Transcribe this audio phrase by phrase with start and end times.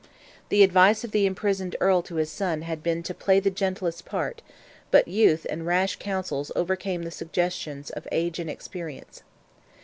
[0.49, 4.03] The advice of the imprisoned Earl to his son had been "to play the gentlest
[4.03, 4.41] part,"
[4.89, 9.21] but youth and rash counsels overcame the suggestions of age and experience.